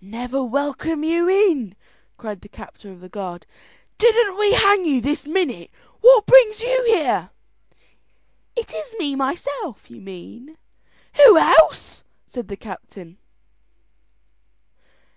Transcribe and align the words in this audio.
"Never 0.00 0.42
welcome 0.42 1.04
you 1.04 1.28
in," 1.28 1.76
cried 2.16 2.40
the 2.40 2.48
captain 2.48 2.90
of 2.90 2.98
the 2.98 3.08
guard, 3.08 3.46
"didn't 3.98 4.36
we 4.36 4.52
hang 4.54 4.84
you 4.84 5.00
this 5.00 5.28
minute, 5.28 5.70
and 5.70 5.94
what 6.00 6.26
brings 6.26 6.60
you 6.60 6.84
here?" 6.88 7.30
"Is 8.56 8.64
it 8.68 8.98
me 8.98 9.14
myself, 9.14 9.88
you 9.88 10.00
mean?" 10.00 10.58
"Who 11.24 11.38
else?" 11.38 12.02
said 12.26 12.48
the 12.48 12.56
captain. 12.56 13.18